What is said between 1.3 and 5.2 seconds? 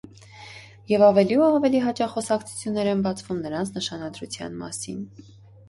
ու ավելի հաճախ խոսակցություններ են բացվում նրանց նշանադրության մասին։